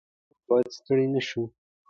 موږ 0.29 0.41
باید 0.47 0.69
ستړي 0.77 1.05
نه 1.13 1.21
شو. 1.27 1.43